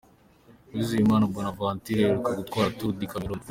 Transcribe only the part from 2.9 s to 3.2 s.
du